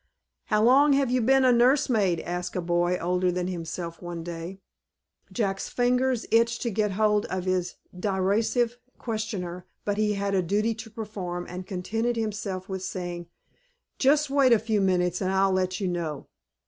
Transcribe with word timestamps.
"How 0.45 0.63
long 0.63 0.93
have 0.93 1.11
you 1.11 1.21
been 1.21 1.45
a 1.45 1.51
nurse 1.51 1.87
maid?" 1.87 2.21
asked 2.21 2.55
a 2.55 2.59
boy, 2.61 2.97
older 2.97 3.31
than 3.31 3.45
himself, 3.45 4.01
one 4.01 4.23
day. 4.23 4.59
Jack's 5.31 5.69
fingers 5.69 6.25
itched 6.31 6.63
to 6.63 6.71
get 6.71 6.93
hold 6.93 7.27
of 7.27 7.45
his 7.45 7.75
derisive 7.95 8.79
questioner, 8.97 9.67
but 9.85 9.97
he 9.97 10.13
had 10.13 10.33
a 10.33 10.41
duty 10.41 10.73
to 10.73 10.89
perform, 10.89 11.45
and 11.47 11.67
contented 11.67 12.15
himself 12.15 12.67
with 12.67 12.81
saying, 12.81 13.27
"Just 13.99 14.27
wait 14.31 14.51
a 14.51 14.57
few 14.57 14.81
minutes, 14.81 15.21
and 15.21 15.31
I'll 15.31 15.51
let 15.53 15.79
you 15.79 15.87
know." 15.87 16.25